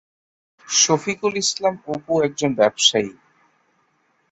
শফিকুল 0.67 1.33
ইসলাম 1.43 1.75
অপু 1.87 2.13
একজন 2.27 2.51
ব্যবসায়ী। 2.59 3.11